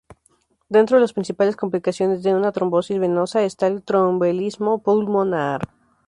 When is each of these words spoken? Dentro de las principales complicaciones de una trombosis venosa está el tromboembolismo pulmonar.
Dentro 0.67 0.95
de 0.97 1.01
las 1.01 1.13
principales 1.13 1.55
complicaciones 1.55 2.23
de 2.23 2.33
una 2.33 2.51
trombosis 2.51 2.97
venosa 2.97 3.43
está 3.43 3.67
el 3.67 3.83
tromboembolismo 3.83 4.81
pulmonar. 4.81 5.61